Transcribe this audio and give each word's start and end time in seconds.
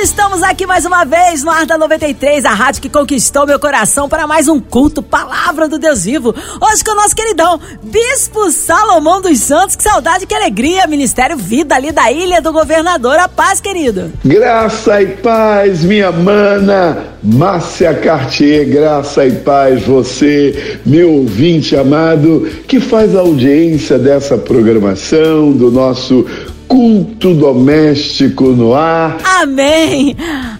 Estamos 0.00 0.42
aqui 0.42 0.66
mais 0.66 0.84
uma 0.84 1.04
vez 1.04 1.42
no 1.42 1.50
Ar 1.50 1.64
da 1.64 1.78
93, 1.78 2.44
a 2.44 2.50
rádio 2.50 2.82
que 2.82 2.88
conquistou 2.88 3.46
meu 3.46 3.58
coração 3.58 4.08
para 4.08 4.26
mais 4.26 4.46
um 4.46 4.60
culto, 4.60 5.02
Palavra 5.02 5.66
do 5.66 5.78
Deus 5.78 6.04
Vivo. 6.04 6.34
Hoje 6.60 6.84
com 6.84 6.92
o 6.92 6.94
nosso 6.94 7.16
queridão, 7.16 7.58
Bispo 7.82 8.50
Salomão 8.50 9.20
dos 9.20 9.40
Santos. 9.40 9.76
Que 9.76 9.82
saudade, 9.82 10.26
que 10.26 10.34
alegria! 10.34 10.86
Ministério 10.86 11.36
Vida 11.36 11.74
ali 11.74 11.90
da 11.90 12.12
Ilha 12.12 12.42
do 12.42 12.52
Governador. 12.52 13.18
A 13.18 13.28
paz, 13.28 13.60
querido. 13.60 14.12
Graça 14.24 15.00
e 15.00 15.06
paz, 15.16 15.82
minha 15.84 16.12
mana, 16.12 17.04
Márcia 17.22 17.94
Cartier. 17.94 18.68
Graça 18.68 19.26
e 19.26 19.32
paz, 19.32 19.82
você, 19.84 20.78
meu 20.84 21.12
ouvinte 21.12 21.74
amado, 21.76 22.48
que 22.66 22.78
faz 22.78 23.14
audiência 23.16 23.98
dessa 23.98 24.36
programação, 24.36 25.52
do 25.52 25.70
nosso 25.70 26.26
culto 26.68 27.34
doméstico 27.34 28.50
no 28.50 28.74
ar. 28.74 29.18
Amém! 29.24 30.14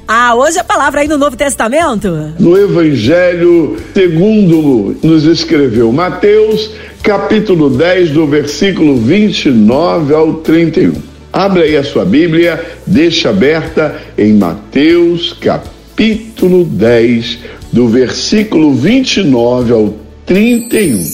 Ah, 0.09 0.35
hoje 0.35 0.59
a 0.59 0.65
palavra 0.65 1.03
aí 1.03 1.07
no 1.07 1.19
Novo 1.19 1.37
Testamento? 1.37 2.33
No 2.39 2.57
Evangelho 2.57 3.77
segundo 3.93 4.97
nos 5.03 5.25
escreveu 5.25 5.93
Mateus, 5.93 6.71
capítulo 7.03 7.69
10, 7.69 8.11
do 8.13 8.27
versículo 8.27 8.97
29 8.97 10.15
ao 10.15 10.35
31. 10.35 10.95
Abre 11.31 11.65
aí 11.65 11.77
a 11.77 11.85
sua 11.85 12.07
Bíblia, 12.07 12.65
deixa 12.87 13.29
aberta 13.29 14.01
em 14.17 14.33
Mateus, 14.33 15.35
capítulo 15.35 16.65
10, 16.65 17.39
do 17.71 17.87
versículo 17.87 18.73
29 18.73 19.73
ao 19.75 19.95
31. 20.25 21.05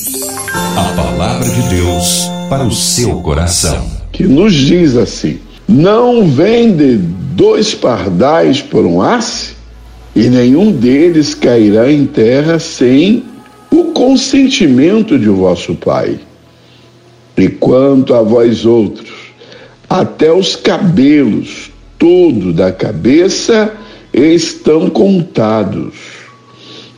A 0.77 0.85
palavra 0.95 1.49
de 1.49 1.63
Deus 1.69 2.29
para 2.49 2.65
o 2.65 2.73
seu 2.73 3.21
coração 3.21 3.94
que 4.15 4.25
nos 4.25 4.55
diz 4.55 4.97
assim: 4.97 5.41
Não 5.69 6.27
vende 6.27 6.97
dois 6.97 7.75
pardais 7.75 8.63
por 8.63 8.87
um 8.87 9.03
asse, 9.03 9.55
e 10.15 10.31
nenhum 10.31 10.73
deles 10.73 11.35
cairá 11.35 11.91
em 11.91 12.07
terra 12.07 12.59
sem 12.59 13.25
o 13.71 13.87
consentimento 13.87 15.19
de 15.19 15.29
vosso 15.29 15.75
Pai. 15.75 16.19
E 17.37 17.49
quanto 17.49 18.15
a 18.15 18.23
vós 18.23 18.65
outros, 18.65 19.11
até 19.91 20.33
os 20.33 20.55
cabelos 20.55 21.73
todo 21.99 22.53
da 22.53 22.71
cabeça 22.71 23.75
estão 24.13 24.89
contados. 24.89 25.95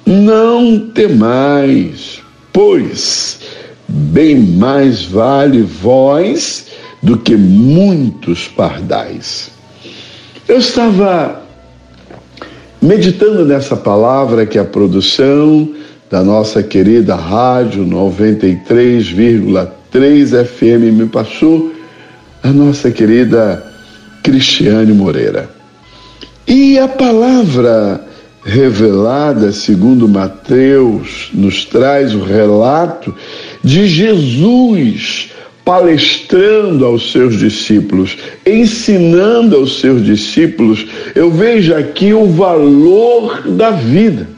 Não 0.04 0.78
temais, 0.90 2.20
pois 2.52 3.38
bem 3.88 4.36
mais 4.36 5.04
vale 5.04 5.62
vós 5.62 6.65
do 7.02 7.18
que 7.18 7.36
muitos 7.36 8.48
pardais. 8.48 9.50
Eu 10.48 10.58
estava 10.58 11.42
meditando 12.80 13.44
nessa 13.44 13.76
palavra 13.76 14.46
que 14.46 14.58
a 14.58 14.64
produção 14.64 15.74
da 16.10 16.22
nossa 16.22 16.62
querida 16.62 17.16
rádio 17.16 17.84
93,3 17.84 20.44
FM 20.44 20.96
me 20.96 21.06
passou, 21.06 21.72
a 22.42 22.52
nossa 22.52 22.90
querida 22.90 23.64
Cristiane 24.22 24.92
Moreira. 24.92 25.48
E 26.46 26.78
a 26.78 26.86
palavra 26.86 28.06
revelada, 28.44 29.50
segundo 29.50 30.06
Mateus, 30.08 31.30
nos 31.34 31.64
traz 31.64 32.14
o 32.14 32.22
relato 32.22 33.12
de 33.64 33.88
Jesus 33.88 35.30
palestrando 35.66 36.86
aos 36.86 37.10
seus 37.10 37.36
discípulos, 37.36 38.16
ensinando 38.46 39.56
aos 39.56 39.80
seus 39.80 40.04
discípulos, 40.04 40.86
eu 41.12 41.28
vejo 41.28 41.74
aqui 41.74 42.14
o 42.14 42.26
valor 42.26 43.42
da 43.48 43.72
vida. 43.72 44.28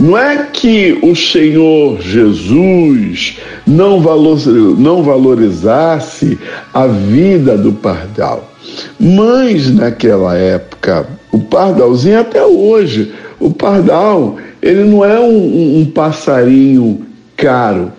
Não 0.00 0.18
é 0.18 0.48
que 0.52 0.98
o 1.00 1.14
Senhor 1.14 2.02
Jesus 2.02 3.38
não, 3.64 4.00
valor, 4.00 4.36
não 4.76 5.04
valorizasse 5.04 6.36
a 6.74 6.88
vida 6.88 7.56
do 7.56 7.72
pardal, 7.72 8.52
mas 8.98 9.72
naquela 9.72 10.36
época, 10.36 11.06
o 11.30 11.38
pardalzinho, 11.38 12.18
até 12.18 12.44
hoje, 12.44 13.12
o 13.38 13.50
pardal, 13.52 14.38
ele 14.60 14.82
não 14.82 15.04
é 15.04 15.20
um, 15.20 15.80
um 15.80 15.84
passarinho 15.84 17.06
caro, 17.36 17.92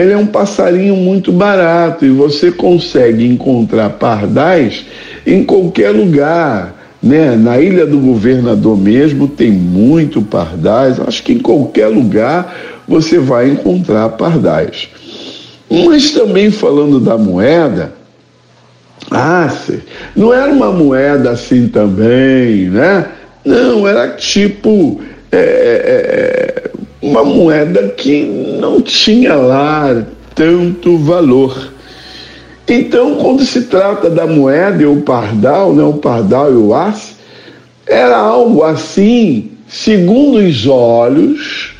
ele 0.00 0.12
é 0.12 0.16
um 0.16 0.26
passarinho 0.26 0.96
muito 0.96 1.32
barato 1.32 2.04
e 2.04 2.10
você 2.10 2.50
consegue 2.50 3.26
encontrar 3.26 3.90
pardais 3.90 4.84
em 5.26 5.44
qualquer 5.44 5.90
lugar. 5.90 6.74
Né? 7.02 7.36
Na 7.36 7.58
Ilha 7.60 7.86
do 7.86 7.98
Governador 7.98 8.76
mesmo 8.76 9.28
tem 9.28 9.50
muito 9.50 10.22
pardais. 10.22 11.00
Acho 11.00 11.22
que 11.22 11.32
em 11.32 11.38
qualquer 11.38 11.88
lugar 11.88 12.54
você 12.86 13.18
vai 13.18 13.50
encontrar 13.50 14.08
pardais. 14.10 14.88
Mas 15.70 16.12
também 16.12 16.50
falando 16.50 16.98
da 16.98 17.18
moeda, 17.18 17.92
ah, 19.10 19.52
não 20.16 20.32
era 20.32 20.50
uma 20.50 20.72
moeda 20.72 21.30
assim 21.30 21.68
também, 21.68 22.68
né? 22.70 23.06
Não, 23.44 23.86
era 23.86 24.08
tipo 24.08 25.00
é, 25.30 25.38
é, 25.38 26.64
é 26.64 26.67
uma 27.00 27.24
moeda 27.24 27.88
que 27.88 28.22
não 28.60 28.80
tinha 28.80 29.34
lá 29.34 30.04
tanto 30.34 30.98
valor. 30.98 31.72
Então, 32.66 33.16
quando 33.16 33.44
se 33.44 33.62
trata 33.62 34.10
da 34.10 34.26
moeda 34.26 34.82
e 34.82 34.86
o 34.86 35.00
pardal, 35.00 35.72
né, 35.72 35.82
o 35.82 35.94
pardal 35.94 36.52
e 36.52 36.56
o 36.56 36.74
aço, 36.74 37.16
era 37.86 38.16
algo 38.16 38.62
assim, 38.62 39.52
segundo 39.66 40.38
os 40.38 40.66
olhos, 40.66 41.72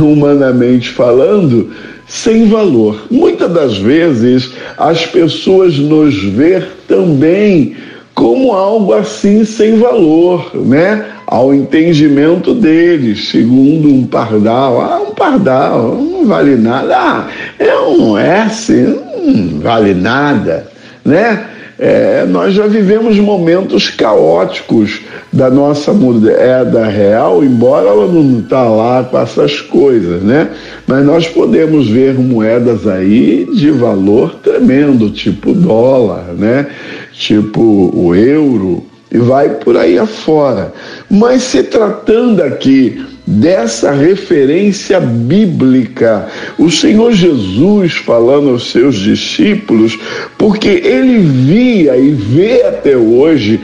humanamente 0.00 0.90
falando, 0.90 1.70
sem 2.06 2.48
valor. 2.48 3.06
Muitas 3.10 3.52
das 3.52 3.76
vezes 3.76 4.52
as 4.76 5.04
pessoas 5.04 5.76
nos 5.78 6.22
vê 6.22 6.62
também 6.86 7.76
como 8.14 8.52
algo 8.52 8.94
assim 8.94 9.44
sem 9.44 9.78
valor, 9.78 10.50
né? 10.54 11.04
Ao 11.30 11.52
entendimento 11.52 12.54
deles, 12.54 13.28
segundo 13.28 13.86
um 13.86 14.06
pardal. 14.06 14.80
Ah, 14.80 15.02
um 15.06 15.14
pardal 15.14 15.94
não 15.94 16.24
vale 16.24 16.56
nada. 16.56 16.96
Ah, 16.96 17.28
é 17.58 17.78
um 17.80 18.16
S, 18.16 18.72
não 18.72 19.60
vale 19.60 19.92
nada, 19.92 20.66
né? 21.04 21.44
É, 21.78 22.24
nós 22.24 22.54
já 22.54 22.66
vivemos 22.66 23.18
momentos 23.18 23.90
caóticos 23.90 25.02
da 25.30 25.50
nossa 25.50 25.92
moeda 25.92 26.86
real, 26.86 27.44
embora 27.44 27.88
ela 27.88 28.06
não 28.06 28.40
está 28.40 28.62
lá 28.62 29.04
com 29.04 29.18
essas 29.18 29.60
coisas, 29.60 30.22
né? 30.22 30.48
Mas 30.86 31.04
nós 31.04 31.28
podemos 31.28 31.88
ver 31.88 32.14
moedas 32.14 32.86
aí 32.86 33.46
de 33.54 33.70
valor 33.70 34.36
tremendo, 34.42 35.10
tipo 35.10 35.52
dólar, 35.52 36.32
né? 36.38 36.68
Tipo 37.12 37.92
o 37.94 38.14
euro, 38.14 38.82
e 39.10 39.18
vai 39.18 39.48
por 39.50 39.76
aí 39.76 39.98
afora. 39.98 40.72
Mas 41.10 41.42
se 41.44 41.62
tratando 41.62 42.42
aqui 42.42 43.02
dessa 43.26 43.92
referência 43.92 45.00
bíblica, 45.00 46.28
o 46.58 46.70
Senhor 46.70 47.12
Jesus 47.12 47.94
falando 47.96 48.50
aos 48.50 48.70
seus 48.70 48.96
discípulos, 48.96 49.98
porque 50.36 50.68
ele 50.68 51.18
via 51.18 51.96
e 51.96 52.10
vê 52.10 52.62
até 52.62 52.96
hoje 52.96 53.60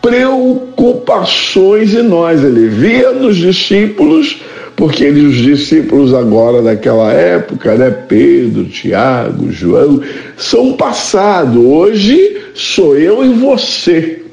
preocupações 0.00 1.94
em 1.94 2.02
nós, 2.02 2.42
ele 2.42 2.68
via 2.68 3.12
nos 3.12 3.36
discípulos 3.36 4.40
porque 4.76 5.04
eles, 5.04 5.24
os 5.24 5.36
discípulos 5.36 6.12
agora 6.12 6.60
daquela 6.60 7.10
época, 7.10 7.74
né, 7.76 7.90
Pedro, 7.90 8.66
Tiago, 8.66 9.50
João, 9.50 10.02
são 10.36 10.74
passado. 10.74 11.66
Hoje 11.66 12.36
sou 12.52 12.94
eu 12.94 13.24
e 13.24 13.30
você. 13.30 14.25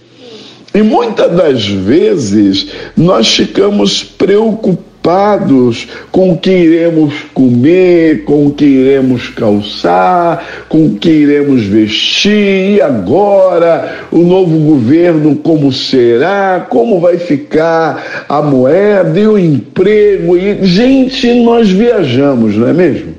E 0.74 0.82
muitas 0.82 1.32
das 1.32 1.68
vezes 1.68 2.68
nós 2.98 3.28
ficamos 3.28 4.04
preocupados 4.04 5.88
com 6.12 6.32
o 6.32 6.38
que 6.38 6.50
iremos 6.50 7.14
comer, 7.32 8.24
com 8.24 8.48
o 8.48 8.52
que 8.54 8.66
iremos 8.66 9.30
calçar, 9.30 10.66
com 10.68 10.88
o 10.88 10.96
que 10.96 11.10
iremos 11.10 11.64
vestir, 11.66 12.78
e 12.78 12.82
agora 12.82 14.08
o 14.12 14.20
novo 14.20 14.58
governo 14.60 15.36
como 15.36 15.72
será, 15.72 16.66
como 16.68 17.00
vai 17.00 17.18
ficar 17.18 18.26
a 18.28 18.42
moeda 18.42 19.20
e 19.20 19.28
o 19.28 19.38
emprego. 19.38 20.36
E, 20.36 20.66
gente, 20.66 21.32
nós 21.44 21.70
viajamos, 21.70 22.56
não 22.56 22.70
é 22.70 22.74
mesmo? 22.74 23.14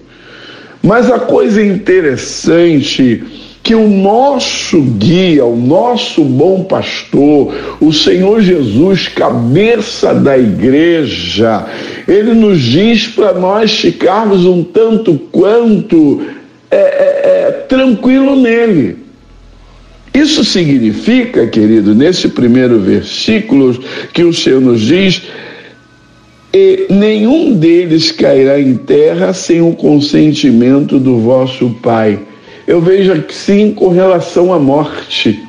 Mas 0.82 1.08
a 1.08 1.20
coisa 1.20 1.64
interessante 1.64 3.43
que 3.64 3.74
o 3.74 3.88
nosso 3.88 4.78
guia, 4.82 5.42
o 5.42 5.56
nosso 5.56 6.22
bom 6.22 6.64
pastor, 6.64 7.76
o 7.80 7.94
Senhor 7.94 8.42
Jesus, 8.42 9.08
cabeça 9.08 10.12
da 10.12 10.36
igreja, 10.36 11.64
ele 12.06 12.34
nos 12.34 12.60
diz 12.60 13.08
para 13.08 13.32
nós 13.32 13.74
ficarmos 13.74 14.44
um 14.44 14.62
tanto 14.62 15.14
quanto 15.32 16.20
é, 16.70 16.76
é, 16.76 17.46
é, 17.46 17.50
tranquilo 17.66 18.36
nele. 18.36 18.98
Isso 20.12 20.44
significa, 20.44 21.46
querido, 21.46 21.94
nesse 21.94 22.28
primeiro 22.28 22.78
versículo 22.78 23.82
que 24.12 24.24
o 24.24 24.32
Senhor 24.34 24.60
nos 24.60 24.82
diz, 24.82 25.22
e 26.52 26.84
nenhum 26.90 27.54
deles 27.54 28.12
cairá 28.12 28.60
em 28.60 28.76
terra 28.76 29.32
sem 29.32 29.62
o 29.62 29.72
consentimento 29.72 30.98
do 30.98 31.18
vosso 31.18 31.70
Pai 31.82 32.20
eu 32.66 32.80
vejo 32.80 33.12
assim 33.12 33.72
com 33.72 33.88
relação 33.88 34.52
à 34.52 34.58
morte. 34.58 35.42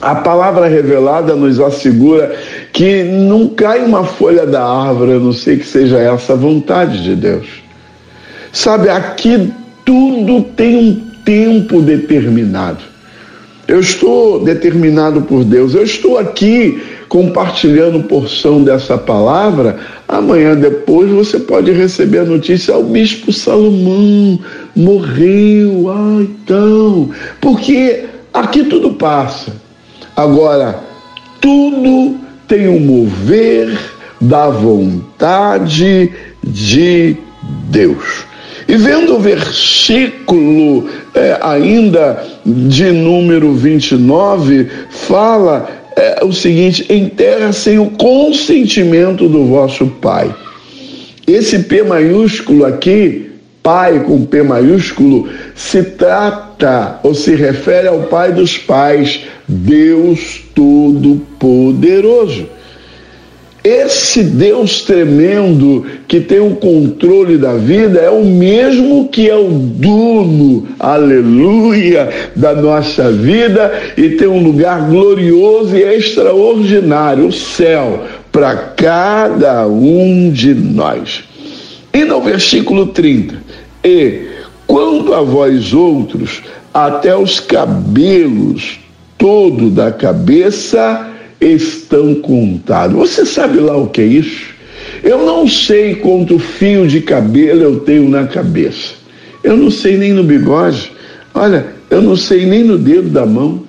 A 0.00 0.14
palavra 0.14 0.66
revelada 0.66 1.36
nos 1.36 1.60
assegura 1.60 2.36
que 2.72 3.02
não 3.04 3.48
cai 3.48 3.84
uma 3.84 4.04
folha 4.04 4.46
da 4.46 4.64
árvore, 4.64 5.12
a 5.12 5.18
não 5.18 5.32
ser 5.32 5.58
que 5.58 5.66
seja 5.66 5.98
essa 5.98 6.32
a 6.32 6.36
vontade 6.36 7.02
de 7.02 7.14
Deus. 7.14 7.46
Sabe, 8.52 8.88
aqui 8.88 9.52
tudo 9.84 10.42
tem 10.56 10.76
um 10.76 10.94
tempo 11.24 11.80
determinado. 11.80 12.92
Eu 13.66 13.80
estou 13.80 14.42
determinado 14.42 15.22
por 15.22 15.44
Deus. 15.44 15.74
Eu 15.74 15.84
estou 15.84 16.18
aqui 16.18 16.82
compartilhando 17.12 18.04
porção 18.04 18.64
dessa 18.64 18.96
palavra. 18.96 19.78
Amanhã 20.08 20.56
depois 20.56 21.10
você 21.10 21.38
pode 21.38 21.70
receber 21.70 22.20
a 22.20 22.24
notícia: 22.24 22.74
o 22.74 22.84
bispo 22.84 23.30
Salomão 23.30 24.38
morreu. 24.74 25.90
Ah, 25.90 26.22
então. 26.22 27.10
Porque 27.38 28.06
aqui 28.32 28.64
tudo 28.64 28.94
passa. 28.94 29.52
Agora, 30.16 30.80
tudo 31.38 32.16
tem 32.48 32.66
o 32.66 32.76
um 32.76 32.80
mover 32.80 33.78
da 34.18 34.48
vontade 34.48 36.10
de 36.42 37.14
Deus. 37.68 38.24
E 38.66 38.76
vendo 38.76 39.16
o 39.16 39.20
versículo 39.20 40.88
é, 41.14 41.38
ainda 41.42 42.24
de 42.46 42.90
número 42.90 43.52
29, 43.52 44.66
fala 44.88 45.81
é, 45.96 46.24
o 46.24 46.32
seguinte: 46.32 46.86
em 46.88 47.08
terra 47.08 47.52
sem 47.52 47.78
o 47.78 47.90
consentimento 47.90 49.28
do 49.28 49.46
vosso 49.46 49.86
Pai. 49.86 50.34
Esse 51.26 51.60
P 51.60 51.82
maiúsculo 51.82 52.64
aqui, 52.64 53.30
Pai 53.62 54.00
com 54.00 54.24
P 54.24 54.42
maiúsculo, 54.42 55.28
se 55.54 55.82
trata 55.82 56.98
ou 57.02 57.14
se 57.14 57.34
refere 57.34 57.86
ao 57.88 58.02
Pai 58.02 58.32
dos 58.32 58.58
pais, 58.58 59.20
Deus 59.46 60.42
Todo-Poderoso. 60.54 62.48
Esse 63.64 64.24
Deus 64.24 64.80
tremendo 64.80 65.86
que 66.08 66.18
tem 66.18 66.40
o 66.40 66.56
controle 66.56 67.38
da 67.38 67.54
vida 67.54 68.00
é 68.00 68.10
o 68.10 68.24
mesmo 68.24 69.08
que 69.08 69.30
é 69.30 69.36
o 69.36 69.50
dono, 69.50 70.66
aleluia, 70.80 72.08
da 72.34 72.56
nossa 72.56 73.12
vida 73.12 73.72
e 73.96 74.10
tem 74.10 74.26
um 74.26 74.42
lugar 74.42 74.88
glorioso 74.88 75.76
e 75.76 75.82
extraordinário, 75.82 77.28
o 77.28 77.32
céu, 77.32 78.04
para 78.32 78.56
cada 78.56 79.64
um 79.68 80.32
de 80.32 80.54
nós. 80.54 81.22
E 81.94 82.04
no 82.04 82.20
versículo 82.20 82.86
30, 82.86 83.36
e 83.84 84.22
quanto 84.66 85.14
a 85.14 85.22
vós 85.22 85.72
outros, 85.72 86.42
até 86.74 87.16
os 87.16 87.38
cabelos 87.38 88.80
todo 89.16 89.70
da 89.70 89.92
cabeça 89.92 91.11
estão 91.44 92.14
contados. 92.14 92.96
Você 92.96 93.26
sabe 93.26 93.58
lá 93.58 93.76
o 93.76 93.88
que 93.88 94.00
é 94.00 94.06
isso? 94.06 94.52
Eu 95.02 95.24
não 95.26 95.48
sei 95.48 95.96
quanto 95.96 96.38
fio 96.38 96.86
de 96.86 97.00
cabelo 97.00 97.62
eu 97.62 97.80
tenho 97.80 98.08
na 98.08 98.26
cabeça. 98.26 98.94
Eu 99.42 99.56
não 99.56 99.70
sei 99.70 99.96
nem 99.96 100.12
no 100.12 100.22
bigode. 100.22 100.92
Olha, 101.34 101.66
eu 101.90 102.00
não 102.00 102.16
sei 102.16 102.46
nem 102.46 102.62
no 102.62 102.78
dedo 102.78 103.08
da 103.08 103.26
mão. 103.26 103.64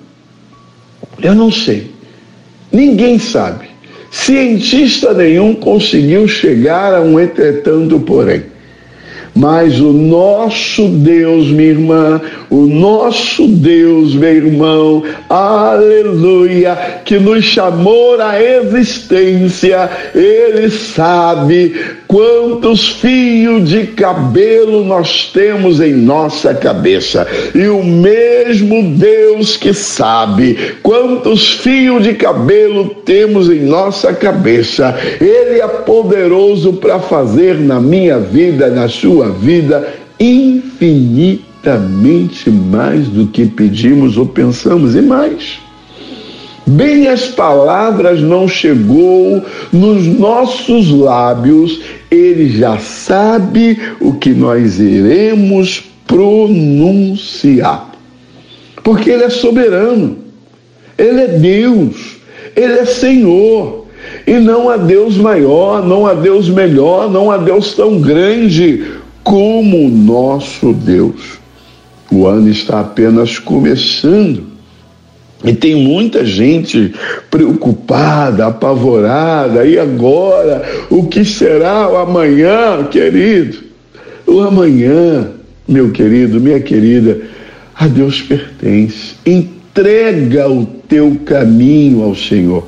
Eu 1.22 1.34
não 1.34 1.50
sei. 1.50 1.90
Ninguém 2.70 3.18
sabe. 3.18 3.66
Cientista 4.10 5.12
nenhum 5.12 5.54
conseguiu 5.54 6.28
chegar 6.28 6.94
a 6.94 7.00
um 7.00 7.18
entretanto, 7.18 7.98
porém. 8.00 8.53
Mas 9.34 9.80
o 9.80 9.92
nosso 9.92 10.86
Deus, 10.88 11.48
minha 11.48 11.70
irmã, 11.70 12.20
o 12.48 12.66
nosso 12.66 13.48
Deus, 13.48 14.14
meu 14.14 14.32
irmão, 14.32 15.02
aleluia, 15.28 17.00
que 17.04 17.18
nos 17.18 17.44
chamou 17.44 18.20
à 18.20 18.40
existência, 18.40 19.90
Ele 20.14 20.70
sabe 20.70 21.74
quantos 22.06 22.90
fios 22.90 23.68
de 23.68 23.88
cabelo 23.88 24.84
nós 24.84 25.32
temos 25.32 25.80
em 25.80 25.92
nossa 25.92 26.54
cabeça. 26.54 27.26
E 27.52 27.66
o 27.66 27.82
mesmo 27.82 28.94
Deus 28.96 29.56
que 29.56 29.74
sabe 29.74 30.76
quantos 30.80 31.54
fios 31.54 32.04
de 32.04 32.14
cabelo 32.14 32.94
temos 33.04 33.50
em 33.50 33.62
nossa 33.62 34.12
cabeça, 34.12 34.96
Ele 35.20 35.60
é 35.60 35.66
poderoso 35.66 36.74
para 36.74 37.00
fazer 37.00 37.58
na 37.58 37.80
minha 37.80 38.20
vida, 38.20 38.68
na 38.68 38.88
sua 38.88 39.23
vida, 39.28 39.86
infinitamente 40.18 42.50
mais 42.50 43.08
do 43.08 43.26
que 43.26 43.44
pedimos 43.46 44.16
ou 44.16 44.26
pensamos 44.26 44.94
e 44.94 45.02
mais. 45.02 45.58
Bem 46.66 47.08
as 47.08 47.26
palavras 47.26 48.22
não 48.22 48.48
chegou 48.48 49.42
nos 49.70 50.06
nossos 50.06 50.90
lábios, 50.90 51.82
ele 52.10 52.48
já 52.48 52.78
sabe 52.78 53.78
o 54.00 54.14
que 54.14 54.30
nós 54.30 54.80
iremos 54.80 55.84
pronunciar. 56.06 57.92
Porque 58.82 59.10
ele 59.10 59.24
é 59.24 59.30
soberano. 59.30 60.16
Ele 60.96 61.20
é 61.20 61.28
Deus. 61.28 62.16
Ele 62.56 62.74
é 62.74 62.84
Senhor. 62.86 63.84
E 64.26 64.34
não 64.34 64.70
há 64.70 64.76
Deus 64.76 65.16
maior, 65.16 65.86
não 65.86 66.06
há 66.06 66.14
Deus 66.14 66.48
melhor, 66.48 67.10
não 67.10 67.30
há 67.30 67.36
Deus 67.36 67.74
tão 67.74 68.00
grande 68.00 68.84
como 69.24 69.88
nosso 69.88 70.72
Deus. 70.72 71.38
O 72.12 72.26
ano 72.26 72.48
está 72.48 72.80
apenas 72.80 73.38
começando. 73.38 74.44
E 75.42 75.52
tem 75.52 75.74
muita 75.74 76.24
gente 76.24 76.94
preocupada, 77.30 78.46
apavorada. 78.46 79.66
E 79.66 79.78
agora? 79.78 80.62
O 80.88 81.06
que 81.06 81.24
será 81.24 81.90
o 81.90 81.96
amanhã, 81.96 82.84
querido? 82.84 83.58
O 84.26 84.40
amanhã, 84.40 85.32
meu 85.66 85.90
querido, 85.90 86.40
minha 86.40 86.60
querida, 86.60 87.22
a 87.74 87.86
Deus 87.86 88.22
pertence. 88.22 89.16
Entrega 89.26 90.48
o 90.48 90.64
teu 90.64 91.18
caminho 91.24 92.02
ao 92.02 92.14
Senhor. 92.14 92.66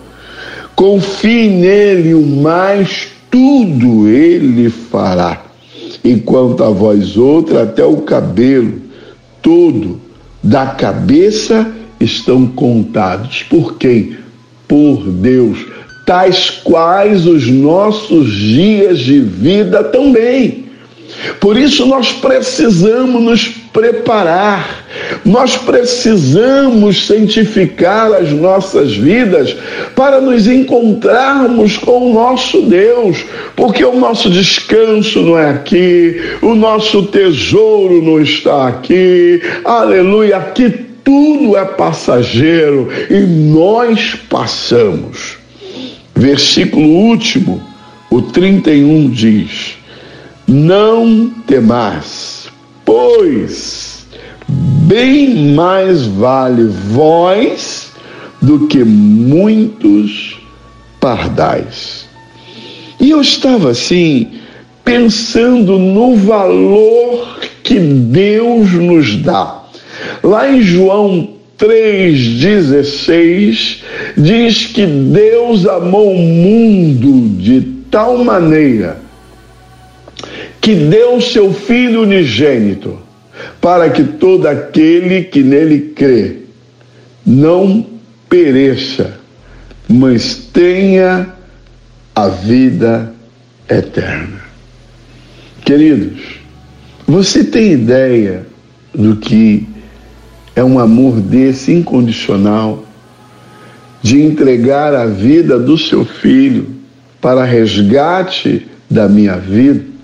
Confie 0.75 1.49
nele, 1.49 2.12
o 2.12 2.23
mais 2.23 3.09
tudo 3.30 4.09
ele 4.09 4.69
fará. 4.69 5.46
Enquanto 6.05 6.62
a 6.62 6.71
voz 6.71 7.17
outra, 7.17 7.62
até 7.62 7.85
o 7.85 7.99
cabelo, 7.99 8.81
todo, 9.43 10.00
da 10.43 10.67
cabeça 10.67 11.73
estão 12.00 12.47
contados. 12.47 13.43
Por 13.45 13.76
quem? 13.79 14.17
Por 14.69 15.09
Deus. 15.11 15.67
Tais 16.05 16.50
quais 16.50 17.26
os 17.26 17.49
nossos 17.49 18.31
dias 18.31 18.99
de 18.99 19.21
vida 19.21 19.83
também. 19.83 20.65
Por 21.40 21.56
isso 21.56 21.87
nós 21.87 22.12
precisamos 22.12 23.23
nos 23.23 23.49
preparar, 23.73 24.87
nós 25.25 25.56
precisamos 25.56 27.06
santificar 27.06 28.12
as 28.12 28.33
nossas 28.33 28.97
vidas 28.97 29.54
para 29.95 30.21
nos 30.21 30.47
encontrarmos 30.47 31.76
com 31.76 32.11
o 32.11 32.14
nosso 32.14 32.62
Deus, 32.62 33.23
porque 33.54 33.85
o 33.85 33.99
nosso 33.99 34.30
descanso 34.30 35.21
não 35.21 35.38
é 35.38 35.50
aqui, 35.50 36.21
o 36.40 36.54
nosso 36.54 37.02
tesouro 37.04 38.02
não 38.02 38.21
está 38.21 38.68
aqui, 38.68 39.42
aleluia, 39.64 40.38
aqui 40.38 40.87
tudo 41.04 41.56
é 41.56 41.64
passageiro 41.64 42.88
e 43.09 43.21
nós 43.21 44.16
passamos. 44.28 45.37
Versículo 46.14 46.88
último, 46.88 47.62
o 48.11 48.23
31 48.23 49.11
diz: 49.11 49.76
Não 50.47 51.31
temais, 51.47 52.49
pois 52.85 54.07
bem 54.49 55.55
mais 55.55 56.07
vale 56.07 56.65
vós 56.65 57.93
do 58.41 58.69
que 58.69 58.85
muitos 58.85 60.38
pardais. 61.00 62.07
E 63.00 63.11
eu 63.11 63.21
estava 63.21 63.71
assim, 63.71 64.29
pensando 64.85 65.79
no 65.79 66.17
valor 66.17 67.38
que 67.62 67.79
Deus 67.79 68.73
nos 68.73 69.17
dá 69.17 69.67
Lá 70.23 70.50
em 70.50 70.62
João 70.62 71.31
3,16, 71.59 73.79
diz 74.17 74.67
que 74.67 74.87
Deus 74.87 75.67
amou 75.67 76.12
o 76.12 76.19
mundo 76.19 77.37
de 77.38 77.61
tal 77.91 78.23
maneira 78.25 78.99
que 80.66 80.75
deu 80.75 81.20
seu 81.20 81.54
Filho 81.54 82.02
unigênito, 82.02 82.99
para 83.61 83.88
que 83.88 84.02
todo 84.02 84.49
aquele 84.49 85.23
que 85.23 85.40
nele 85.40 85.92
crê 85.94 86.38
não 87.25 87.87
pereça, 88.28 89.16
mas 89.88 90.35
tenha 90.35 91.28
a 92.12 92.26
vida 92.26 93.14
eterna. 93.70 94.40
Queridos, 95.64 96.40
você 97.06 97.44
tem 97.44 97.70
ideia 97.70 98.44
do 98.92 99.14
que 99.14 99.68
é 100.56 100.64
um 100.64 100.80
amor 100.80 101.20
desse 101.20 101.70
incondicional, 101.70 102.85
de 104.02 104.20
entregar 104.20 104.96
a 104.96 105.06
vida 105.06 105.61
do 105.61 105.78
seu 105.78 106.04
filho 106.04 106.66
para 107.20 107.44
resgate 107.44 108.66
da 108.90 109.08
minha 109.08 109.37
vida? 109.37 109.96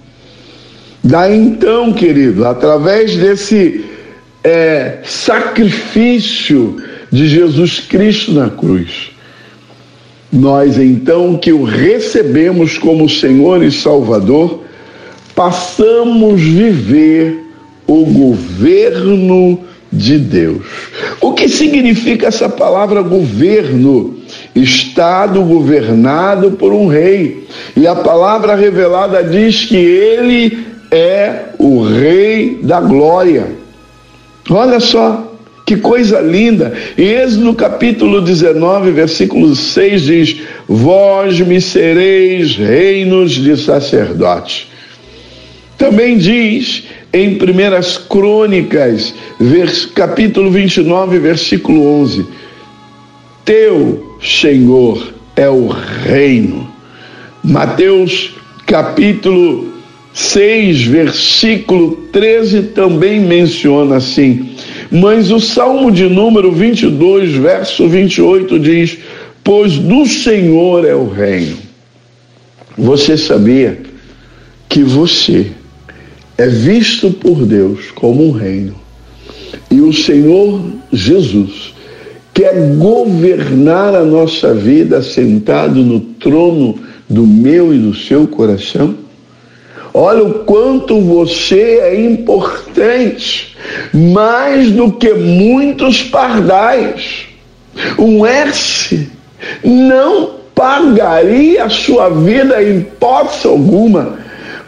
Daí 1.02 1.36
então, 1.36 1.92
querido, 1.92 2.46
através 2.46 3.16
desse 3.16 3.84
é, 4.44 4.98
sacrifício 5.04 6.76
de 7.10 7.28
Jesus 7.28 7.80
Cristo 7.80 8.32
na 8.32 8.48
cruz, 8.48 9.10
nós 10.32 10.78
então 10.78 11.36
que 11.36 11.52
o 11.52 11.64
recebemos 11.64 12.78
como 12.78 13.08
Senhor 13.08 13.62
e 13.62 13.70
Salvador, 13.70 14.62
passamos 15.34 16.40
a 16.40 16.44
viver 16.44 17.46
o 17.86 18.04
governo 18.04 19.60
de 19.92 20.18
Deus. 20.18 20.64
O 21.20 21.32
que 21.32 21.48
significa 21.48 22.28
essa 22.28 22.48
palavra 22.48 23.02
governo? 23.02 24.16
Estado 24.54 25.42
governado 25.42 26.52
por 26.52 26.72
um 26.72 26.86
rei. 26.86 27.46
E 27.76 27.86
a 27.86 27.94
palavra 27.94 28.54
revelada 28.54 29.22
diz 29.22 29.66
que 29.66 29.76
ele 29.76 30.71
é 30.92 31.46
o 31.58 31.82
Rei 31.82 32.58
da 32.62 32.80
Glória. 32.80 33.46
Olha 34.50 34.78
só, 34.78 35.32
que 35.64 35.76
coisa 35.76 36.20
linda. 36.20 36.74
E 36.98 37.02
Êxodo 37.02 37.54
capítulo 37.54 38.20
19, 38.20 38.90
versículo 38.90 39.56
6 39.56 40.02
diz: 40.02 40.36
Vós 40.68 41.40
me 41.40 41.60
sereis 41.60 42.54
reinos 42.54 43.32
de 43.32 43.56
sacerdotes. 43.56 44.66
Também 45.78 46.18
diz 46.18 46.84
em 47.12 47.36
Primeiras 47.36 47.96
Crônicas, 47.96 49.14
capítulo 49.94 50.50
29, 50.50 51.18
versículo 51.18 51.86
11: 52.02 52.26
Teu 53.44 54.18
Senhor 54.22 55.12
é 55.34 55.48
o 55.48 55.68
reino. 55.68 56.70
Mateus 57.42 58.34
capítulo 58.66 59.71
6, 60.14 60.82
versículo 60.84 62.08
13 62.12 62.62
também 62.74 63.20
menciona 63.20 63.96
assim. 63.96 64.50
Mas 64.90 65.30
o 65.30 65.40
Salmo 65.40 65.90
de 65.90 66.04
número 66.08 66.52
22, 66.52 67.32
verso 67.32 67.88
28 67.88 68.58
diz: 68.58 68.98
Pois 69.42 69.78
do 69.78 70.04
Senhor 70.06 70.84
é 70.84 70.94
o 70.94 71.08
reino. 71.08 71.56
Você 72.76 73.16
sabia 73.16 73.80
que 74.68 74.82
você 74.82 75.50
é 76.36 76.46
visto 76.46 77.10
por 77.10 77.44
Deus 77.44 77.90
como 77.94 78.26
um 78.26 78.32
reino. 78.32 78.74
E 79.70 79.80
o 79.80 79.92
Senhor 79.92 80.62
Jesus 80.92 81.74
quer 82.34 82.54
governar 82.76 83.94
a 83.94 84.04
nossa 84.04 84.54
vida 84.54 85.02
sentado 85.02 85.82
no 85.82 86.00
trono 86.00 86.78
do 87.08 87.26
meu 87.26 87.74
e 87.74 87.78
do 87.78 87.94
seu 87.94 88.26
coração? 88.26 89.01
Olha 89.94 90.24
o 90.24 90.34
quanto 90.44 91.00
você 91.00 91.80
é 91.82 92.00
importante, 92.00 93.56
mais 93.92 94.70
do 94.72 94.92
que 94.92 95.12
muitos 95.12 96.02
pardais. 96.02 97.26
Um 97.98 98.24
S 98.24 99.10
não 99.62 100.30
pagaria 100.54 101.64
a 101.64 101.68
sua 101.68 102.08
vida 102.08 102.62
em 102.62 102.78
hipótese 102.78 103.46
alguma 103.46 104.22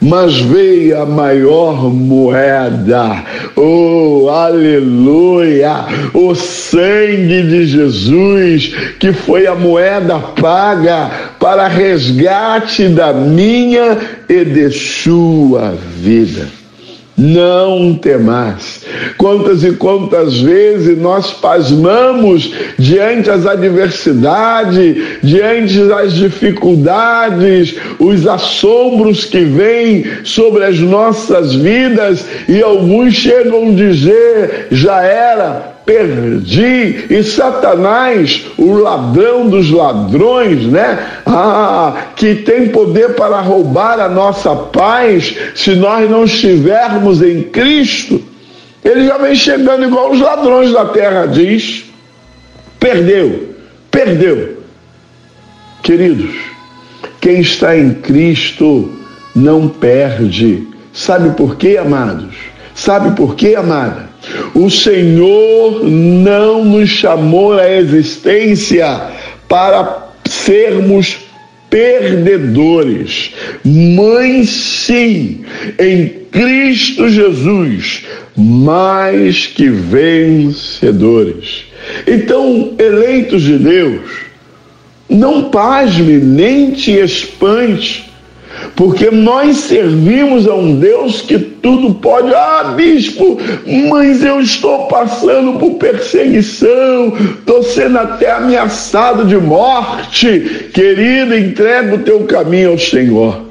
mas 0.04 0.38
veio 0.38 1.00
a 1.00 1.07
maior 1.07 1.90
moeda. 1.90 3.25
Oh, 3.57 4.28
aleluia! 4.28 5.87
O 6.12 6.35
sangue 6.35 7.43
de 7.43 7.66
Jesus, 7.66 8.75
que 9.00 9.12
foi 9.14 9.47
a 9.47 9.54
moeda 9.54 10.19
paga 10.19 11.11
para 11.40 11.69
resgate 11.69 12.88
da 12.88 13.14
minha 13.14 13.99
e 14.28 14.45
de 14.45 14.71
sua 14.71 15.75
vida. 15.97 16.49
Não 17.16 17.95
temas. 17.95 18.85
Quantas 19.16 19.62
e 19.62 19.73
quantas 19.73 20.40
vezes 20.40 20.99
nós 20.99 21.33
pasmamos 21.33 22.52
diante 22.76 23.31
as 23.31 23.47
adversidades, 23.47 24.97
diante 25.23 25.78
das 25.85 26.12
dificuldades, 26.14 27.76
os 28.00 28.26
assombros 28.26 29.25
que 29.25 29.45
vêm 29.45 30.04
sobre 30.25 30.64
as 30.64 30.81
nossas 30.81 31.54
vidas 31.54 32.26
e 32.49 32.61
alguns 32.61 33.14
chegam 33.14 33.69
a 33.69 33.75
dizer: 33.75 34.66
já 34.73 35.00
era, 35.02 35.74
perdi. 35.84 37.06
E 37.10 37.22
Satanás, 37.22 38.46
o 38.56 38.74
ladrão 38.74 39.48
dos 39.48 39.70
ladrões, 39.70 40.66
né? 40.66 41.06
Ah, 41.26 42.08
que 42.16 42.36
tem 42.36 42.68
poder 42.68 43.14
para 43.14 43.40
roubar 43.40 44.00
a 44.00 44.08
nossa 44.08 44.54
paz 44.54 45.36
se 45.54 45.74
nós 45.74 46.08
não 46.10 46.24
estivermos 46.24 47.22
em 47.22 47.42
Cristo. 47.42 48.22
Ele 48.84 49.06
já 49.06 49.16
vem 49.18 49.34
chegando 49.34 49.84
igual 49.84 50.10
os 50.10 50.20
ladrões 50.20 50.72
da 50.72 50.84
terra 50.86 51.26
diz. 51.26 51.84
Perdeu, 52.78 53.54
perdeu. 53.90 54.58
Queridos, 55.82 56.34
quem 57.20 57.40
está 57.40 57.76
em 57.76 57.94
Cristo 57.94 58.92
não 59.34 59.68
perde. 59.68 60.68
Sabe 60.92 61.30
por 61.30 61.56
quê, 61.56 61.78
amados? 61.78 62.34
Sabe 62.74 63.16
por 63.16 63.34
quê, 63.34 63.54
amada? 63.56 64.03
O 64.54 64.70
Senhor 64.70 65.84
não 65.84 66.64
nos 66.64 66.88
chamou 66.88 67.52
à 67.52 67.70
existência 67.70 69.00
para 69.48 70.08
sermos 70.28 71.18
perdedores, 71.68 73.32
mas 73.64 74.48
sim 74.48 75.44
em 75.78 76.08
Cristo 76.30 77.08
Jesus, 77.08 78.04
mais 78.36 79.46
que 79.46 79.68
vencedores. 79.68 81.64
Então, 82.06 82.74
eleitos 82.78 83.42
de 83.42 83.58
Deus, 83.58 84.02
não 85.08 85.50
pasme 85.50 86.18
nem 86.18 86.70
te 86.70 86.92
espante 86.92 88.13
porque 88.75 89.11
nós 89.11 89.56
servimos 89.59 90.47
a 90.47 90.54
um 90.54 90.76
Deus 90.76 91.23
que 91.23 91.38
tudo 91.38 91.94
pode. 91.94 92.33
Ah, 92.35 92.75
bispo, 92.76 93.38
mas 93.88 94.25
eu 94.25 94.40
estou 94.40 94.87
passando 94.87 95.59
por 95.59 95.75
perseguição, 95.75 97.12
estou 97.38 97.62
sendo 97.62 97.99
até 97.99 98.33
ameaçado 98.33 99.25
de 99.25 99.37
morte. 99.37 100.71
Querido, 100.73 101.37
entrega 101.37 101.94
o 101.94 101.99
teu 101.99 102.21
caminho 102.25 102.71
ao 102.71 102.78
Senhor. 102.78 103.42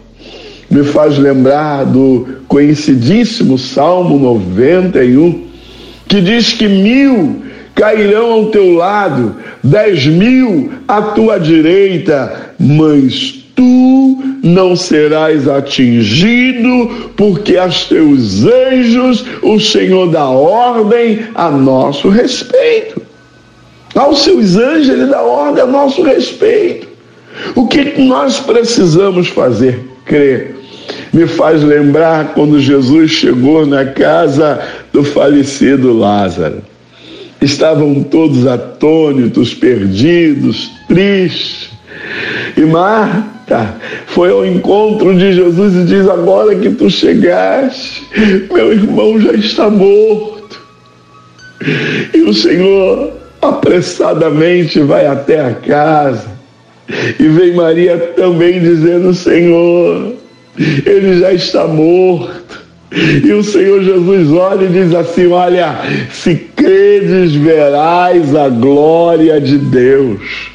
Me 0.69 0.83
faz 0.83 1.17
lembrar 1.17 1.85
do 1.85 2.27
conhecidíssimo 2.47 3.57
Salmo 3.57 4.17
91, 4.17 5.43
que 6.07 6.19
diz 6.21 6.53
que 6.53 6.67
mil 6.67 7.43
cairão 7.75 8.31
ao 8.31 8.45
teu 8.47 8.73
lado, 8.73 9.35
dez 9.63 10.05
mil 10.05 10.71
à 10.87 11.01
tua 11.01 11.39
direita, 11.39 12.53
mas 12.59 13.43
tu 13.55 14.02
não 14.43 14.75
serás 14.75 15.47
atingido, 15.47 17.11
porque 17.15 17.57
aos 17.57 17.85
teus 17.85 18.43
anjos 18.45 19.25
o 19.41 19.59
Senhor 19.59 20.09
dá 20.09 20.27
ordem 20.27 21.25
a 21.33 21.49
nosso 21.49 22.09
respeito. 22.09 23.01
Aos 23.95 24.23
seus 24.23 24.57
anjos 24.57 24.89
ele 24.89 25.05
dá 25.05 25.21
ordem 25.21 25.63
a 25.63 25.67
nosso 25.67 26.01
respeito. 26.03 26.87
O 27.55 27.67
que 27.67 28.01
nós 28.01 28.39
precisamos 28.39 29.27
fazer? 29.29 29.79
Crer. 30.05 30.55
Me 31.13 31.27
faz 31.27 31.63
lembrar 31.63 32.33
quando 32.33 32.59
Jesus 32.59 33.11
chegou 33.11 33.65
na 33.65 33.85
casa 33.85 34.59
do 34.91 35.03
falecido 35.03 35.97
Lázaro. 35.97 36.61
Estavam 37.41 38.03
todos 38.03 38.47
atônitos, 38.47 39.53
perdidos, 39.53 40.71
tristes. 40.87 41.69
E 42.57 42.61
Marta 42.61 43.32
Tá. 43.47 43.75
Foi 44.07 44.31
ao 44.31 44.45
encontro 44.45 45.13
de 45.17 45.33
Jesus 45.33 45.75
e 45.75 45.85
diz: 45.85 46.07
Agora 46.07 46.55
que 46.55 46.69
tu 46.69 46.89
chegaste, 46.89 48.07
meu 48.51 48.71
irmão 48.71 49.19
já 49.19 49.33
está 49.33 49.69
morto. 49.69 50.61
E 52.13 52.21
o 52.21 52.33
Senhor 52.33 53.11
apressadamente 53.41 54.79
vai 54.79 55.05
até 55.05 55.41
a 55.41 55.53
casa. 55.53 56.31
E 57.19 57.23
vem 57.27 57.53
Maria 57.53 57.97
também 58.15 58.61
dizendo: 58.61 59.13
Senhor, 59.13 60.13
ele 60.57 61.19
já 61.19 61.33
está 61.33 61.67
morto. 61.67 62.63
E 62.95 63.31
o 63.33 63.43
Senhor 63.43 63.83
Jesus 63.83 64.31
olha 64.31 64.65
e 64.65 64.69
diz 64.69 64.93
assim: 64.93 65.27
Olha, 65.27 65.75
se 66.11 66.35
credes, 66.55 67.33
verás 67.33 68.35
a 68.35 68.47
glória 68.47 69.41
de 69.41 69.57
Deus. 69.57 70.52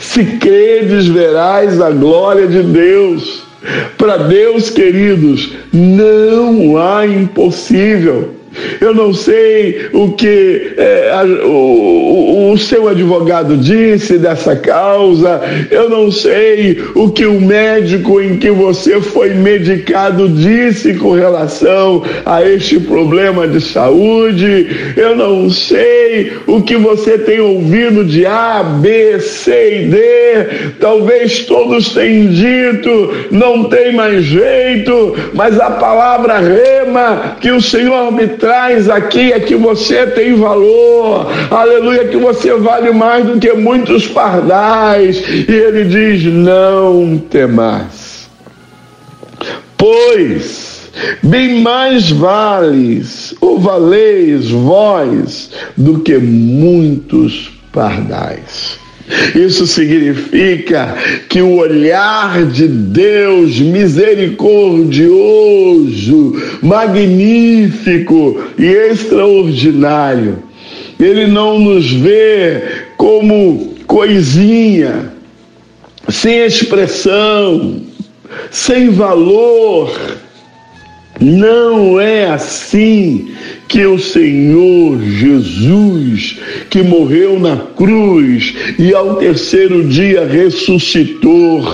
Se 0.00 0.24
credes, 0.38 1.06
verás 1.06 1.80
a 1.80 1.90
glória 1.90 2.46
de 2.46 2.62
Deus. 2.62 3.44
Para 3.98 4.18
Deus, 4.18 4.70
queridos, 4.70 5.52
não 5.72 6.78
há 6.78 7.06
impossível. 7.06 8.34
Eu 8.80 8.94
não 8.94 9.12
sei 9.12 9.88
o 9.92 10.12
que 10.12 10.72
é, 10.76 11.10
a, 11.12 11.24
o, 11.46 12.52
o 12.52 12.58
seu 12.58 12.88
advogado 12.88 13.56
disse 13.56 14.18
dessa 14.18 14.56
causa, 14.56 15.40
eu 15.70 15.88
não 15.88 16.10
sei 16.10 16.82
o 16.94 17.10
que 17.10 17.26
o 17.26 17.40
médico 17.40 18.20
em 18.20 18.36
que 18.38 18.50
você 18.50 19.00
foi 19.00 19.30
medicado 19.30 20.28
disse 20.28 20.94
com 20.94 21.12
relação 21.12 22.02
a 22.24 22.42
este 22.42 22.80
problema 22.80 23.46
de 23.46 23.60
saúde, 23.60 24.94
eu 24.96 25.16
não 25.16 25.50
sei 25.50 26.32
o 26.46 26.62
que 26.62 26.76
você 26.76 27.18
tem 27.18 27.40
ouvido 27.40 28.04
de 28.04 28.24
A, 28.26 28.62
B, 28.62 29.18
C 29.20 29.82
e 29.82 29.86
D, 29.86 30.72
talvez 30.80 31.44
todos 31.44 31.90
tenham 31.90 32.26
dito, 32.32 33.12
não 33.30 33.64
tem 33.64 33.92
mais 33.92 34.24
jeito, 34.24 35.14
mas 35.34 35.58
a 35.60 35.70
palavra 35.70 36.38
rema 36.38 37.36
que 37.40 37.50
o 37.50 37.60
Senhor 37.60 38.12
me 38.12 38.26
traz 38.26 38.45
traz 38.46 38.88
aqui 38.88 39.32
é 39.32 39.40
que 39.40 39.56
você 39.56 40.06
tem 40.06 40.36
valor, 40.36 41.26
aleluia, 41.50 42.06
que 42.06 42.16
você 42.16 42.54
vale 42.54 42.92
mais 42.92 43.26
do 43.26 43.40
que 43.40 43.52
muitos 43.54 44.06
pardais. 44.06 45.20
E 45.48 45.52
ele 45.52 45.84
diz: 45.86 46.22
Não 46.32 47.18
temais, 47.18 48.30
pois 49.76 50.92
bem 51.24 51.60
mais 51.60 52.08
vales 52.08 53.34
ou 53.40 53.58
valeis 53.58 54.48
vós 54.48 55.50
do 55.76 55.98
que 55.98 56.16
muitos 56.16 57.50
pardais. 57.72 58.78
Isso 59.34 59.66
significa 59.66 60.96
que 61.28 61.40
o 61.40 61.56
olhar 61.56 62.44
de 62.46 62.66
Deus 62.66 63.60
misericordioso, 63.60 66.34
magnífico 66.62 68.42
e 68.58 68.66
extraordinário, 68.66 70.42
ele 70.98 71.26
não 71.26 71.58
nos 71.58 71.92
vê 71.92 72.62
como 72.96 73.74
coisinha, 73.86 75.12
sem 76.08 76.44
expressão, 76.44 77.82
sem 78.50 78.90
valor. 78.90 79.92
Não 81.20 82.00
é 82.00 82.30
assim 82.30 83.30
que 83.68 83.84
o 83.84 83.98
Senhor 83.98 85.00
Jesus, 85.02 86.38
que 86.70 86.82
morreu 86.82 87.38
na 87.38 87.56
cruz 87.56 88.54
e 88.78 88.94
ao 88.94 89.16
terceiro 89.16 89.88
dia 89.88 90.26
ressuscitou, 90.26 91.66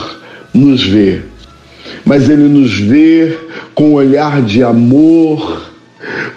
nos 0.53 0.83
vê. 0.83 1.21
Mas 2.05 2.29
ele 2.29 2.49
nos 2.49 2.79
vê 2.79 3.37
com 3.75 3.93
olhar 3.93 4.43
de 4.43 4.63
amor, 4.63 5.72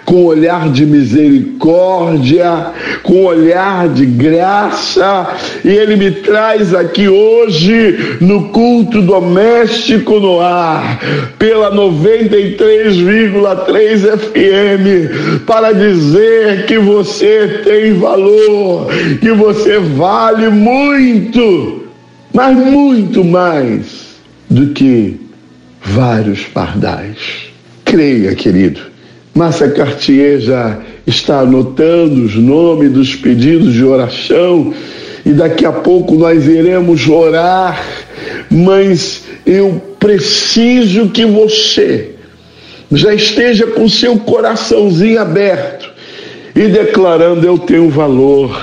com 0.04 0.24
olhar 0.24 0.68
de 0.70 0.84
misericórdia, 0.86 2.72
com 3.02 3.24
olhar 3.24 3.88
de 3.88 4.06
graça, 4.06 5.26
e 5.64 5.68
Ele 5.68 5.96
me 5.96 6.12
traz 6.12 6.72
aqui 6.72 7.08
hoje 7.08 8.18
no 8.20 8.50
culto 8.50 9.02
doméstico 9.02 10.20
no 10.20 10.38
ar, 10.40 11.00
pela 11.38 11.74
93,3 11.74 14.18
FM, 14.18 15.44
para 15.44 15.72
dizer 15.72 16.66
que 16.66 16.78
você 16.78 17.62
tem 17.64 17.94
valor, 17.94 18.86
que 19.20 19.32
você 19.32 19.78
vale 19.78 20.48
muito, 20.48 21.86
mas 22.32 22.56
muito 22.56 23.24
mais 23.24 24.06
do 24.48 24.68
que 24.68 25.20
vários 25.82 26.44
pardais. 26.44 27.48
Creia, 27.84 28.32
querido 28.34 28.85
Márcia 29.36 29.68
Cartier 29.70 30.40
já 30.40 30.78
está 31.06 31.40
anotando 31.40 32.24
os 32.24 32.34
nomes 32.36 32.90
dos 32.90 33.14
pedidos 33.14 33.74
de 33.74 33.84
oração 33.84 34.72
e 35.26 35.30
daqui 35.30 35.66
a 35.66 35.72
pouco 35.72 36.14
nós 36.14 36.46
iremos 36.46 37.06
orar, 37.06 37.84
mas 38.50 39.24
eu 39.44 39.94
preciso 40.00 41.10
que 41.10 41.26
você 41.26 42.12
já 42.90 43.12
esteja 43.12 43.66
com 43.66 43.86
seu 43.86 44.16
coraçãozinho 44.20 45.20
aberto 45.20 45.90
e 46.54 46.68
declarando: 46.68 47.46
Eu 47.46 47.58
tenho 47.58 47.90
valor, 47.90 48.58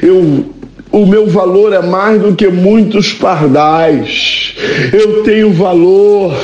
eu 0.00 0.46
o 0.92 1.04
meu 1.04 1.26
valor 1.26 1.72
é 1.72 1.82
mais 1.82 2.22
do 2.22 2.34
que 2.34 2.48
muitos 2.48 3.12
pardais. 3.12 4.37
Eu 4.92 5.22
tenho 5.22 5.52
valor. 5.52 6.34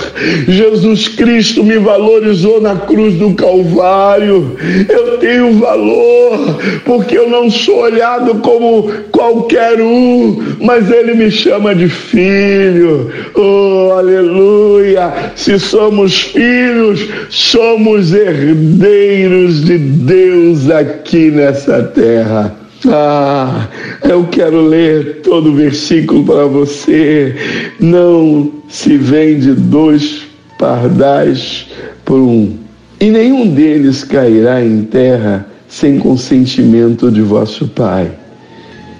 Jesus 0.48 1.08
Cristo 1.08 1.64
me 1.64 1.78
valorizou 1.78 2.60
na 2.60 2.76
cruz 2.76 3.14
do 3.14 3.34
Calvário. 3.34 4.56
Eu 4.88 5.18
tenho 5.18 5.52
valor, 5.54 6.58
porque 6.84 7.16
eu 7.16 7.28
não 7.28 7.50
sou 7.50 7.82
olhado 7.82 8.36
como 8.36 8.90
qualquer 9.10 9.80
um, 9.80 10.56
mas 10.60 10.90
Ele 10.90 11.14
me 11.14 11.30
chama 11.30 11.74
de 11.74 11.88
filho. 11.88 13.10
Oh, 13.34 13.92
aleluia! 13.96 15.32
Se 15.34 15.58
somos 15.58 16.20
filhos, 16.20 17.08
somos 17.28 18.12
herdeiros 18.12 19.64
de 19.64 19.78
Deus 19.78 20.70
aqui 20.70 21.30
nessa 21.30 21.82
terra. 21.82 22.63
Ah, 22.86 23.68
eu 24.02 24.26
quero 24.26 24.60
ler 24.60 25.22
todo 25.22 25.50
o 25.50 25.54
versículo 25.54 26.24
para 26.24 26.46
você. 26.46 27.34
Não 27.80 28.52
se 28.68 28.96
vende 28.96 29.52
dois 29.52 30.22
pardais 30.58 31.66
por 32.04 32.18
um, 32.18 32.56
e 33.00 33.10
nenhum 33.10 33.48
deles 33.48 34.04
cairá 34.04 34.64
em 34.64 34.82
terra 34.82 35.46
sem 35.68 35.98
consentimento 35.98 37.10
de 37.10 37.22
vosso 37.22 37.68
Pai. 37.68 38.12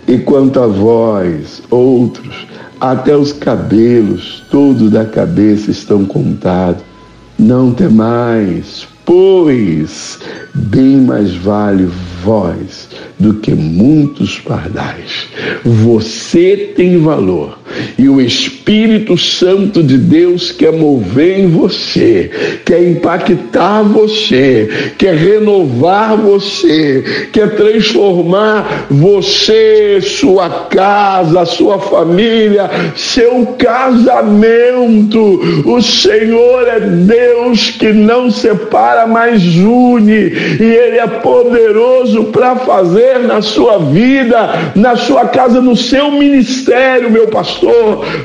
E 0.07 0.19
quanto 0.19 0.61
a 0.61 0.67
vós, 0.67 1.63
outros, 1.71 2.47
até 2.81 3.17
os 3.17 3.33
cabelos, 3.33 4.43
todos 4.51 4.91
da 4.91 5.05
cabeça 5.05 5.71
estão 5.71 6.05
contados. 6.05 6.83
Não 7.39 7.73
temais, 7.73 8.87
pois 9.05 10.19
bem 10.55 11.01
mais 11.01 11.35
vale 11.35 11.89
vós 12.23 12.89
do 13.19 13.35
que 13.35 13.55
muitos 13.55 14.39
pardais. 14.41 15.29
Você 15.65 16.73
tem 16.77 16.99
valor 16.99 17.59
e 17.99 18.09
o 18.09 18.21
Espírito 18.21 19.17
Santo 19.17 19.83
de 19.83 19.99
Deus 19.99 20.53
quer 20.53 20.73
mover 20.73 21.41
em 21.41 21.49
você, 21.49 22.31
quer 22.65 22.83
impactar 22.89 23.83
você, 23.83 24.93
quer 24.99 25.15
renovar 25.15 26.17
você, 26.17 27.29
quer 27.33 27.55
transformar 27.55 28.87
você, 28.91 30.01
sua 30.03 30.49
casa, 30.71 31.45
sua 31.45 31.79
família, 31.79 32.71
seu 32.97 33.47
casamento. 33.59 35.41
O 35.65 35.81
Senhor 35.81 36.69
é 36.69 36.81
Deus 36.81 37.71
que 37.71 37.93
não 37.93 38.31
separa, 38.31 39.07
mas 39.07 39.43
une, 39.57 40.13
e 40.13 40.63
Ele 40.63 40.99
é 40.99 41.07
poderoso 41.07 42.25
para 42.25 42.57
fazer 42.57 43.21
na 43.21 43.43
sua 43.43 43.79
vida, 43.79 44.73
na 44.75 44.97
sua 44.97 45.27
casa, 45.27 45.61
no 45.61 45.77
seu 45.77 46.11
ministério, 46.11 47.11
meu 47.11 47.29
pastor, 47.29 47.64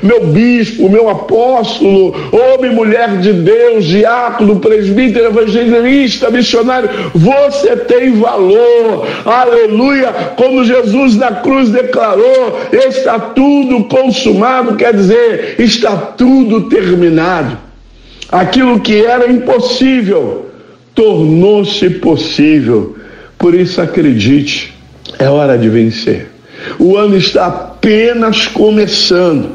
meu 0.02 0.28
bispo, 0.28 0.90
meu 0.90 1.10
apóstolo, 1.10 2.14
homem, 2.32 2.72
mulher 2.72 3.18
de 3.18 3.34
Deus, 3.34 3.86
diácono, 3.86 4.60
presbítero, 4.60 5.28
evangelista, 5.28 6.30
missionário, 6.30 6.90
você 7.14 7.76
tem 7.76 8.14
valor, 8.14 9.08
aleluia. 9.26 10.12
Como 10.36 10.64
Jesus 10.64 11.16
na 11.16 11.32
cruz 11.32 11.70
declarou: 11.70 12.60
está 12.72 13.20
tudo 13.20 13.84
consumado, 13.86 14.76
quer 14.76 14.94
dizer, 14.94 15.56
está 15.60 15.96
tudo 15.96 16.70
terminado. 16.70 17.58
Aquilo 18.32 18.80
que 18.80 19.04
era 19.04 19.32
impossível 19.32 20.46
tornou-se 20.94 21.90
possível. 21.92 22.96
Por 23.38 23.56
isso, 23.56 23.82
acredite, 23.82 24.74
é 25.18 25.30
hora 25.30 25.58
de 25.58 25.70
vencer. 25.70 26.28
O 26.78 26.98
ano 26.98 27.16
está 27.16 27.69
apenas 27.80 28.46
começando. 28.48 29.52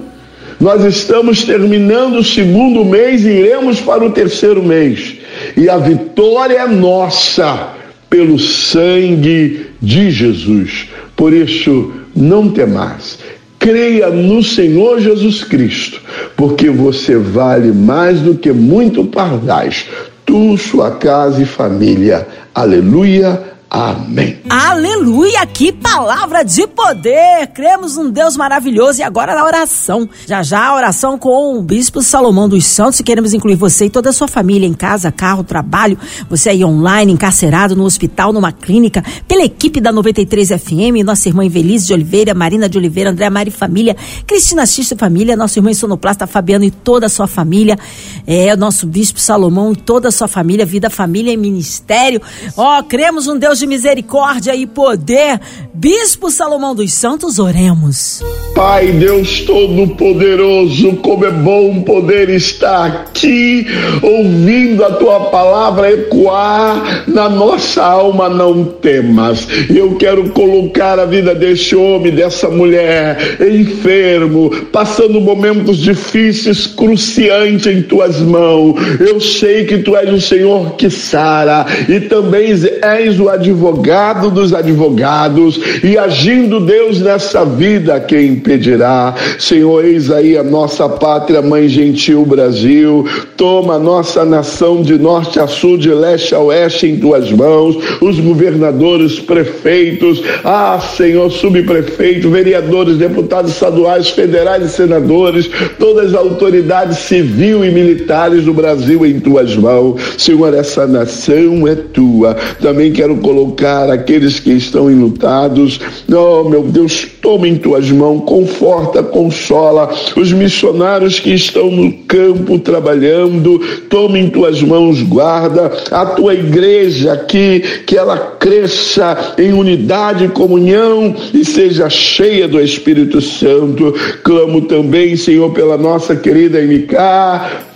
Nós 0.58 0.82
estamos 0.84 1.44
terminando 1.44 2.16
o 2.16 2.24
segundo 2.24 2.82
mês 2.84 3.22
e 3.24 3.28
iremos 3.28 3.80
para 3.80 4.02
o 4.02 4.10
terceiro 4.10 4.62
mês. 4.62 5.16
E 5.56 5.68
a 5.68 5.76
vitória 5.76 6.60
é 6.60 6.66
nossa 6.66 7.74
pelo 8.08 8.38
sangue 8.38 9.66
de 9.80 10.10
Jesus. 10.10 10.88
Por 11.14 11.34
isso, 11.34 11.92
não 12.16 12.48
temas. 12.48 13.18
Creia 13.58 14.08
no 14.08 14.42
Senhor 14.42 15.00
Jesus 15.00 15.44
Cristo, 15.44 16.00
porque 16.37 16.70
você 16.70 17.16
vale 17.16 17.72
mais 17.72 18.20
do 18.20 18.34
que 18.34 18.52
muito 18.52 19.04
pardais, 19.04 19.87
tu, 20.24 20.56
sua 20.56 20.92
casa 20.92 21.42
e 21.42 21.46
família. 21.46 22.26
Aleluia 22.54 23.54
Amém. 23.74 24.37
Aleluia! 24.48 25.46
Que 25.46 25.72
palavra 25.72 26.44
de 26.44 26.66
poder! 26.66 27.46
Cremos 27.54 27.96
num 27.96 28.11
Deus 28.11 28.37
maravilhoso 28.37 29.00
e 29.00 29.02
agora 29.02 29.35
na 29.35 29.44
oração. 29.44 30.09
Já 30.26 30.42
já 30.42 30.66
a 30.66 30.74
oração 30.74 31.18
com 31.18 31.59
o 31.59 31.62
Bispo 31.62 32.02
Salomão 32.02 32.48
dos 32.48 32.64
Santos 32.66 33.00
queremos 33.00 33.33
incluir 33.33 33.57
você 33.57 33.87
e 33.87 33.90
toda 33.90 34.11
a 34.11 34.12
sua 34.12 34.28
família 34.28 34.66
em 34.66 34.74
casa, 34.74 35.11
carro, 35.11 35.44
trabalho, 35.44 35.98
você 36.28 36.50
aí 36.50 36.64
online, 36.64 37.12
encarcerado 37.12 37.74
no 37.74 37.85
hospital, 37.85 38.33
numa 38.33 38.52
clínica, 38.52 39.02
pela 39.26 39.44
equipe 39.44 39.80
da 39.80 39.90
93 39.90 40.48
FM, 40.48 41.04
nossa 41.04 41.28
irmã 41.28 41.44
Invelise 41.44 41.87
de 41.87 41.92
Oliveira, 41.92 42.35
Marina 42.35 42.68
de 42.68 42.78
Oliveira, 42.78 43.11
André 43.11 43.30
Mari 43.30 43.50
Família, 43.50 43.96
Cristina 44.26 44.66
Xista 44.66 44.96
Família, 44.96 45.37
nossa 45.37 45.59
irmã 45.59 45.72
Sonoplasta 45.72 46.26
Fabiano 46.26 46.64
e 46.64 46.70
toda 46.70 47.07
a 47.07 47.09
sua 47.09 47.26
família, 47.26 47.78
é, 48.26 48.54
nosso 48.57 48.87
Bispo 48.87 49.20
Salomão 49.20 49.72
e 49.72 49.76
toda 49.76 50.09
a 50.09 50.12
sua 50.12 50.28
família, 50.28 50.66
vida, 50.66 50.90
família 50.90 51.33
e 51.33 51.37
ministério. 51.37 52.20
Ó, 52.57 52.78
oh, 52.78 52.85
cremos 52.85 53.26
num 53.26 53.38
Deus 53.38 53.59
de 53.59 53.64
de 53.64 54.02
misericórdia 54.35 54.55
e 54.55 54.66
poder. 54.66 55.40
Bispo 55.73 56.31
Salomão 56.31 56.75
dos 56.75 56.92
Santos, 56.92 57.38
oremos. 57.38 58.23
Pai 58.55 58.92
Deus 58.92 59.40
Todo-Poderoso, 59.40 60.97
como 60.97 61.25
é 61.25 61.31
bom 61.31 61.83
poder 61.83 62.31
estar 62.31 62.87
aqui 62.87 63.66
ouvindo 64.01 64.85
a 64.85 64.92
tua 64.92 65.20
palavra 65.27 65.90
ecoar 65.90 67.05
na 67.09 67.29
nossa 67.29 67.83
alma, 67.83 68.29
não 68.29 68.64
temas. 68.64 69.47
Eu 69.68 69.97
quero 69.97 70.31
colocar 70.31 70.99
a 70.99 71.05
vida 71.05 71.35
desse 71.35 71.75
homem, 71.75 72.14
dessa 72.14 72.49
mulher, 72.49 73.37
enfermo, 73.40 74.51
passando 74.73 75.20
momentos 75.20 75.79
difíceis, 75.79 76.66
cruciantes 76.66 77.66
em 77.66 77.83
tuas 77.83 78.20
mãos. 78.20 78.77
Eu 79.01 79.20
sei 79.20 79.64
que 79.64 79.79
tu 79.79 79.97
és 79.97 80.12
o 80.12 80.20
Senhor 80.20 80.77
que 80.77 80.88
sara 80.88 81.66
e 81.88 82.01
também 82.01 82.53
és 82.81 83.18
o 83.18 83.29
advogado 83.29 84.23
dos 84.30 84.52
advogados, 84.52 85.58
e 85.82 85.96
agindo 85.96 86.60
Deus 86.60 87.00
nessa 87.00 87.44
vida, 87.44 88.00
quem 88.00 88.28
impedirá? 88.28 89.14
Senhor, 89.38 89.84
eis 89.84 90.10
aí 90.10 90.37
a 90.37 90.42
nossa 90.42 90.88
pátria, 90.88 91.42
mãe 91.42 91.68
gentil 91.68 92.24
Brasil, 92.24 93.06
toma 93.37 93.74
a 93.74 93.78
nossa 93.78 94.24
nação 94.24 94.82
de 94.82 94.98
norte 94.98 95.38
a 95.38 95.46
sul, 95.46 95.76
de 95.76 95.90
leste 95.90 96.34
a 96.34 96.40
oeste 96.40 96.87
em 96.87 96.98
tuas 96.98 97.30
mãos, 97.30 97.76
os 98.00 98.18
governadores, 98.18 99.18
prefeitos, 99.20 100.22
ah, 100.44 100.80
Senhor, 100.80 101.30
subprefeito, 101.30 102.30
vereadores, 102.30 102.96
deputados 102.96 103.52
estaduais, 103.52 104.10
federais 104.10 104.64
e 104.64 104.68
senadores, 104.68 105.48
todas 105.78 106.08
as 106.08 106.14
autoridades 106.14 106.98
civil 106.98 107.64
e 107.64 107.70
militares 107.70 108.44
do 108.44 108.52
Brasil 108.52 109.04
em 109.06 109.20
tuas 109.20 109.56
mãos. 109.56 110.00
Senhor, 110.18 110.54
essa 110.54 110.87
nação 110.87 111.66
é 111.68 111.74
tua. 111.74 112.34
Também 112.60 112.92
quero 112.92 113.16
colocar 113.16 113.44
colocar 113.44 113.90
aqueles 114.14 114.38
que 114.38 114.53
estão 114.53 114.90
enlutados. 114.90 115.81
Oh, 116.09 116.48
meu 116.48 116.62
Deus, 116.62 117.07
toma 117.20 117.48
em 117.48 117.57
tuas 117.57 117.90
mãos, 117.90 118.22
conforta, 118.24 119.03
consola 119.03 119.92
os 120.16 120.33
missionários 120.33 121.18
que 121.18 121.31
estão 121.35 121.70
no 121.70 121.92
campo 122.05 122.59
trabalhando. 122.59 123.59
Toma 123.88 124.18
em 124.18 124.31
tuas 124.31 124.62
mãos, 124.62 125.03
guarda 125.03 125.72
a 125.90 126.07
tua 126.07 126.35
igreja 126.35 127.12
aqui, 127.12 127.61
que 127.87 127.96
ela 127.96 128.16
cresça 128.38 129.35
em 129.37 129.53
unidade 129.53 130.24
e 130.24 130.29
comunhão 130.29 131.14
e 131.33 131.44
seja 131.44 131.90
cheia 131.90 132.46
do 132.46 132.61
Espírito 132.61 133.20
Santo. 133.20 133.92
Clamo 134.22 134.62
também, 134.62 135.16
Senhor, 135.16 135.50
pela 135.50 135.77
nossa 135.77 136.14
querida 136.14 136.61
MK, 136.61 136.94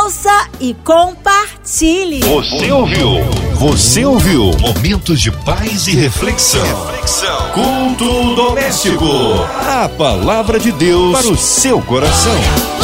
Ouça 0.04 0.48
e 0.60 0.74
compartilhe. 0.86 2.20
Você 2.22 2.72
ouviu? 2.72 3.24
Você 3.56 4.06
ouviu? 4.06 4.52
Momentos 4.60 5.20
de 5.20 5.32
paz 5.32 5.88
e 5.88 5.92
reflexão. 5.96 6.64
reflexão. 6.64 7.52
Culto 7.52 8.36
Doméstico. 8.36 9.06
A 9.68 9.90
palavra 9.90 10.60
de 10.60 10.72
Deus 10.72 11.20
para 11.20 11.32
o 11.32 11.38
seu 11.38 11.82
coração. 11.82 12.81